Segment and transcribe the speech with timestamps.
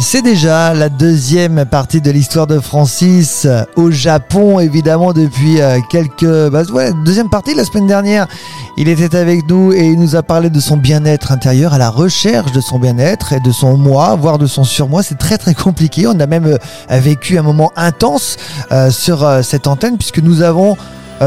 [0.00, 3.46] C'est déjà la deuxième partie de l'histoire de Francis
[3.76, 6.48] au Japon, évidemment, depuis euh, quelques...
[6.48, 6.62] Bah,
[7.04, 8.26] deuxième partie, la semaine dernière,
[8.78, 11.90] il était avec nous et il nous a parlé de son bien-être intérieur, à la
[11.90, 15.02] recherche de son bien-être et de son moi, voire de son surmoi.
[15.02, 16.06] C'est très très compliqué.
[16.06, 18.38] On a même euh, vécu un moment intense
[18.72, 20.76] euh, sur cette antenne puisque nous avons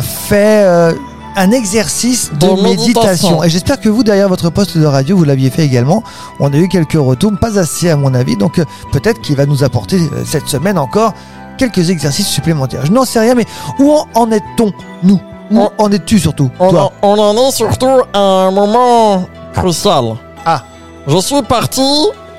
[0.00, 0.94] fait...
[1.36, 2.82] un exercice de, De méditation.
[2.86, 3.44] méditation.
[3.44, 6.02] Et j'espère que vous, derrière votre poste de radio, vous l'aviez fait également.
[6.40, 8.36] On a eu quelques retours, pas assez à mon avis.
[8.36, 11.14] Donc euh, peut-être qu'il va nous apporter euh, cette semaine encore
[11.58, 12.84] quelques exercices supplémentaires.
[12.86, 13.46] Je n'en sais rien, mais
[13.78, 15.20] où en, en est-on, nous?
[15.50, 16.92] Où On- en es-tu surtout, On, toi?
[17.02, 20.14] en- on en est surtout à un moment crucial.
[20.46, 20.62] Ah.
[21.06, 21.82] Je suis parti,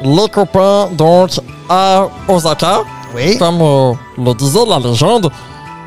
[0.03, 1.29] les copains, donc
[1.69, 2.79] à Osaka,
[3.15, 3.37] Oui.
[3.37, 5.29] comme euh, le disait la légende,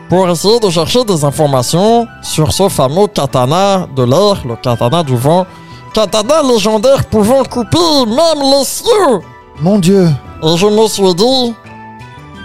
[0.08, 5.16] pour essayer de chercher des informations sur ce fameux katana de l'air, le katana du
[5.16, 5.46] vent.
[5.92, 9.20] Katana légendaire pouvant couper même les cieux.
[9.60, 10.08] Mon Dieu.
[10.42, 11.54] Et je me suis dit,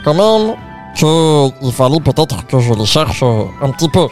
[0.03, 0.55] quand même,
[0.95, 4.08] qu'il fallait peut-être que je les cherche un petit peu.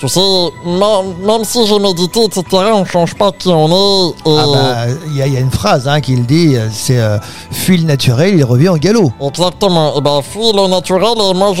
[0.00, 0.20] Tu sais,
[0.64, 4.08] même, si j'ai médité, etc., on change pas qui on est.
[4.30, 6.56] Et Ah bah, il y, a- il y a une phrase hein, qui le dit,
[6.56, 7.18] euh, c'est euh,
[7.50, 9.12] fuit le naturel, il revient au galop.
[9.20, 9.94] Exactement.
[9.98, 11.52] Et ben, fuis le naturel et moi,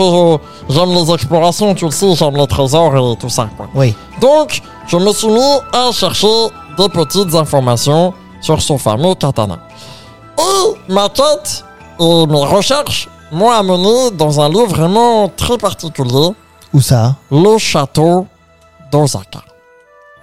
[0.70, 3.66] j'aime les explorations, tu le sais, j'aime les trésors et tout ça, quoi.
[3.74, 3.94] Oui.
[4.22, 6.26] Donc, je me suis mis à chercher
[6.78, 9.58] des petites informations sur ce fameux katana.
[10.38, 11.62] Et ma quête
[12.00, 16.30] et mes recherches m'ont amené dans un lieu vraiment très particulier,
[16.72, 18.26] Où ça le château
[18.92, 19.40] d'Osaka.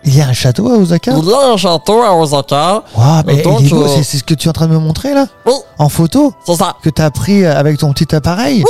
[0.04, 2.84] Il y a un château à Osaka Il y a un château à Osaka.
[2.96, 5.54] Waouh, mais euh, c'est ce que tu es en train de me montrer là Oui,
[5.80, 6.76] En photo c'est ça.
[6.84, 8.64] Que tu as pris euh, avec ton petit appareil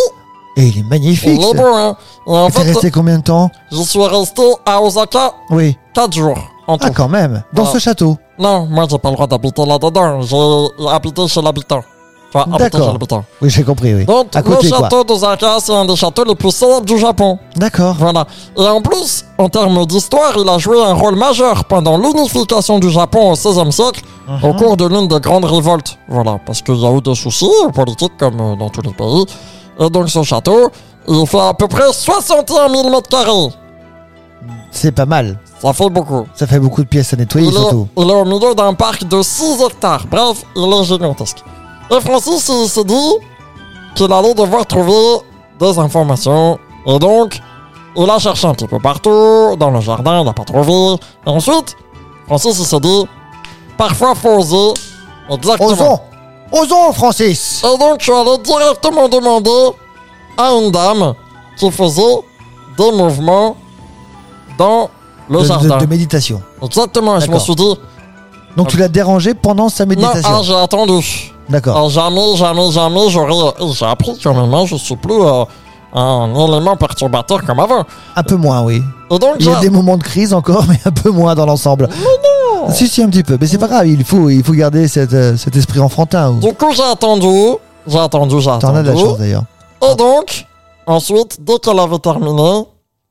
[0.56, 1.96] Et il est magnifique Il est beau, hein.
[2.28, 5.78] Et en fait, resté combien de temps je suis resté à Osaka Oui.
[5.94, 6.88] 4 jours en tout.
[6.88, 7.44] Ah, quand même.
[7.54, 7.70] Dans Ah.
[7.74, 8.18] ce château.
[8.40, 10.22] Non, moi, j'ai pas le droit d'habiter là-dedans.
[10.22, 11.82] J'ai habité chez l'habitant.
[12.36, 13.24] Habité D'accord.
[13.42, 14.06] Oui, j'ai compris, oui.
[14.06, 17.40] Donc, à côté, le château d'Osaka, c'est un des châteaux les plus célèbres du Japon.
[17.56, 17.96] D'accord.
[17.98, 18.26] Voilà.
[18.58, 22.90] Et en plus, en termes d'histoire, il a joué un rôle majeur pendant l'unification du
[22.92, 24.02] Japon au XVIe siècle,
[24.44, 24.56] au Mhm.
[24.58, 25.98] cours de l'une des grandes révoltes.
[26.10, 29.26] Voilà, parce qu'il y a eu des soucis politiques comme euh, dans tous les pays.
[29.80, 30.70] Et donc, ce château,
[31.08, 33.54] il fait à peu près 61 000 mètres carrés.
[34.72, 35.40] C'est pas mal.
[35.60, 36.26] Ça fait beaucoup.
[36.36, 37.88] Ça fait beaucoup de pièces à nettoyer, Il est, surtout.
[37.98, 40.06] il est au milieu d'un parc de 6 hectares.
[40.12, 41.38] Bref, il est gigantesque.
[41.92, 43.14] Et Francis, il s'est dit
[43.96, 45.20] qu'il allait devoir trouver
[45.60, 46.60] des informations.
[46.86, 47.40] Et donc,
[47.96, 50.96] il a cherché un petit peu partout, dans le jardin, il n'a pas trouvé.
[51.26, 51.76] Et ensuite,
[52.28, 53.06] Francis, il s'est dit,
[53.78, 54.74] parfois, faut oser.
[55.30, 55.70] Exactement.
[55.72, 56.00] Osons
[56.52, 59.72] Osons, Francis Et donc, je suis allé directement demander
[60.38, 61.14] à une dame
[61.58, 62.20] qui faisait
[62.78, 63.58] des mouvements
[64.58, 64.90] dans
[65.30, 65.78] le de, de- jardin.
[65.78, 66.42] de méditation.
[66.62, 67.76] Exactement, je me suis dit,
[68.58, 71.32] Donc tu l'as dérangé pendant sa non, méditation ah, j'ai attendu.
[71.50, 71.90] D'accord.
[71.90, 73.54] Jamais, jamais, jamais, j'aurais.
[73.62, 75.46] et J'ai appris même, hein, je suis plus euh,
[75.94, 77.86] un élément perturbateur comme avant.
[78.16, 78.82] Un peu moins, oui.
[79.12, 81.46] Et donc, Il y a des moments de crise encore, mais un peu moins dans
[81.46, 81.88] l'ensemble.
[81.88, 82.70] non.
[82.74, 83.38] Si, si, un petit peu.
[83.40, 86.32] Mais c'est pas grave, il faut, il faut garder cette, euh, cet esprit enfantin.
[86.32, 87.56] ou- du coup, j'ai attendu.
[87.88, 89.06] J'ai attendu, j'ai T'en as de la attendu.
[89.06, 89.44] chance d'ailleurs.
[89.90, 90.46] Et donc,
[90.86, 92.64] ensuite, dès qu'elle avait terminé,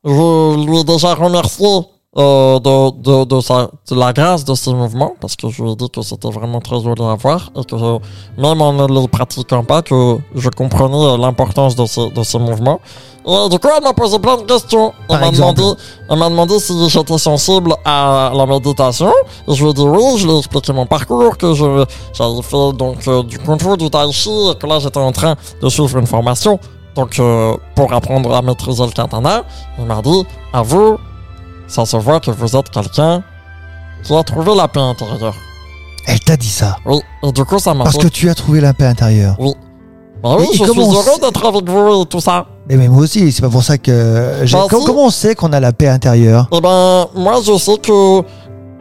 [0.05, 1.67] je lui ai déjà remercié
[2.17, 5.73] euh, de, de, de, sa, de la grâce de ses mouvements, parce que je lui
[5.73, 7.99] ai dit que c'était vraiment très joli à voir, et que euh,
[8.39, 12.39] même en ne les pratiquant pas, que je comprenais euh, l'importance de ces, de ces
[12.39, 12.81] mouvements.
[13.29, 14.93] Et du coup, elle m'a posé plein de questions.
[15.09, 15.65] Elle m'a demandé,
[16.09, 19.13] elle m'a demandé si j'étais sensible à la méditation.
[19.49, 21.85] Et je lui ai dit oui, je lui ai expliqué mon parcours, que je,
[22.15, 25.11] j'avais fait donc euh, du kung fu, du tai chi, et que là j'étais en
[25.11, 26.61] train de suivre une formation.
[26.95, 29.43] Donc euh, pour apprendre à maîtriser le katana,
[29.79, 30.97] il m'a dit, à vous,
[31.67, 33.23] ça se voit que vous êtes quelqu'un
[34.03, 35.35] qui a trouvé la paix intérieure.
[36.07, 36.77] Elle t'a dit ça.
[36.87, 38.03] Oui, et du coup ça m'a Parce fait...
[38.05, 39.37] que tu as trouvé la paix intérieure.
[40.23, 42.47] Bah oui, Et- et je suis heureux d'être avec vous et tout ça.
[42.69, 44.41] Mais, mais moi aussi, c'est pas pour ça que.
[44.45, 44.87] j'ai- Bah, Com- si.
[44.87, 46.49] Comment on sait qu'on a la paix intérieure?
[46.53, 48.23] Eh ben, moi, je sais que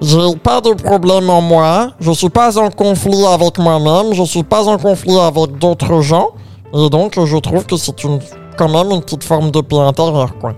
[0.02, 1.92] j'ai pas de problème en moi.
[2.00, 4.14] Je suis pas en conflit avec moi-même.
[4.14, 6.30] Je suis pas en conflit avec d'autres gens.
[6.74, 8.20] Et donc, je trouve que c'est une,
[8.58, 10.54] quand même une petite forme de paix intérieure, quoi.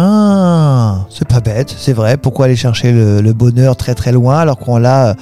[0.00, 2.16] Ah, c'est pas bête, c'est vrai.
[2.16, 5.14] Pourquoi aller chercher le, le bonheur très très loin alors qu'on l'a euh,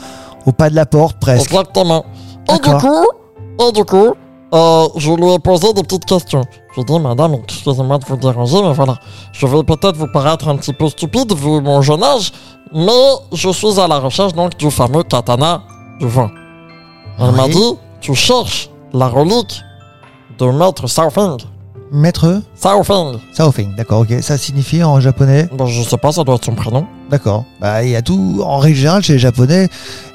[0.44, 1.50] au pas de la porte presque?
[1.50, 2.04] Exactement.
[2.52, 3.06] Et du coup,
[3.66, 4.12] et du coup,
[4.52, 6.42] euh, je lui ai posé des petites questions.
[6.72, 8.98] Je lui ai dit, madame, excusez-moi de vous déranger, mais voilà,
[9.32, 12.30] je vais peut-être vous paraître un petit peu stupide vu mon jeune âge,
[12.74, 12.92] mais
[13.32, 15.62] je suis à la recherche donc du fameux katana
[16.00, 16.28] du vent.
[17.18, 19.62] Elle m'a dit, tu cherches la relique
[20.38, 21.38] de maître Saofeng.
[21.96, 23.18] Maître Saofeng.
[23.32, 24.22] Saofeng, d'accord, ok.
[24.22, 26.86] Ça signifie en japonais Bon, je sais pas, ça doit être son prénom.
[27.08, 27.44] D'accord.
[27.58, 29.68] Bah, il y a tout en règle générale chez les japonais.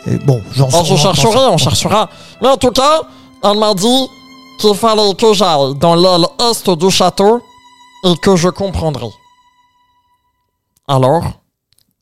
[0.06, 2.08] Et bon, j'en Oh, je chercherai, on cherchera.
[2.42, 3.02] Mais en tout cas,
[3.44, 4.08] Elle m'a dit
[4.60, 7.42] qu'il fallait que j'aille dans l'aile est du château
[8.06, 9.08] et que je comprendrai.
[10.88, 11.24] Alors,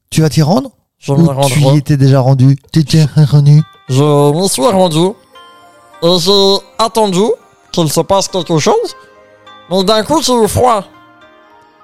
[0.09, 4.33] Tu vas t'y rendre je m'y tu y étais déjà rendu Tu étais rendu Je
[4.33, 5.13] m'y suis rendu
[6.01, 7.23] et j'ai attendu
[7.71, 8.95] qu'il se passe quelque chose.
[9.69, 10.83] Mais d'un coup, j'ai eu froid.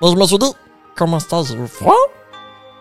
[0.01, 0.51] Mais je me suis dit,
[0.95, 1.93] comment ça, j'ai eu froid?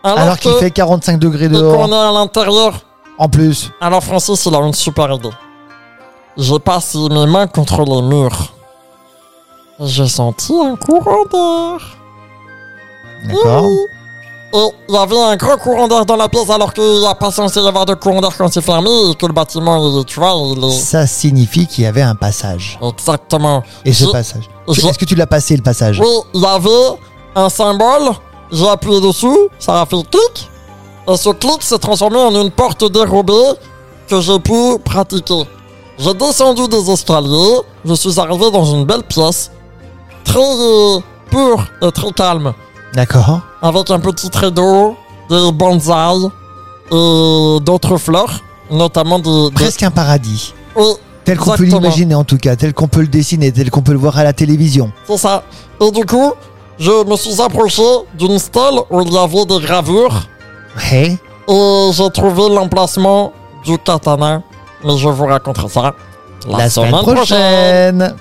[0.02, 1.88] Alors qu'il fait 45 degrés et qu'on dehors.
[1.88, 2.74] est à l'intérieur.
[3.16, 3.70] En plus.
[3.80, 5.30] Alors Francis, il a une super idée.
[6.36, 8.52] J'ai passé mes mains contre les murs.
[9.80, 11.96] J'ai senti un courant d'air.
[13.24, 13.64] D'accord.
[13.64, 13.76] Oui.
[14.56, 17.14] Et il y avait un gros courant d'air dans la pièce alors qu'il n'y a
[17.14, 20.04] pas censé y avoir de courant d'air quand c'est fermé et que le bâtiment, il-
[20.04, 20.70] tu vois, il est...
[20.70, 22.78] Ça signifie qu'il y avait un passage.
[22.80, 23.62] Exactement.
[23.84, 24.48] Et ce passage.
[24.68, 25.98] je- Est-ce que tu l'as passé le passage?
[25.98, 26.70] Oui, il y avait
[27.34, 28.10] un symbole,
[28.52, 30.48] j'ai appuyé dessus, ça a fait clic,
[31.08, 33.54] et ce clic s'est transformé en une porte dérobée
[34.08, 35.42] que j'ai pu pratiquer.
[35.98, 39.50] J'ai descendu des escaliers, je suis arrivé dans une belle pièce,
[40.24, 42.52] très euh, pure et très calme,
[42.94, 43.40] D'accord.
[43.62, 44.96] avec un petit trait d'eau,
[45.28, 46.28] des bonsaïs
[46.92, 49.48] et d'autres fleurs, notamment des...
[49.50, 50.54] des- Presque un paradis.
[50.76, 50.84] Oui,
[51.24, 53.92] Tel qu'on peut l'imaginer en tout cas, tel qu'on peut le dessiner, tel qu'on peut
[53.92, 54.92] le voir à la télévision.
[55.06, 55.42] C'est ça.
[55.80, 56.32] Et du coup,
[56.78, 57.82] je me suis approché
[58.18, 60.22] d'une stèle où il y avait des gravures
[60.76, 61.16] Ouais.
[61.48, 63.32] et j'ai trouvé l'emplacement
[63.64, 64.42] du katana.
[64.84, 65.94] Mais je vous raconterai ça
[66.46, 68.14] la, La semaine prochaine.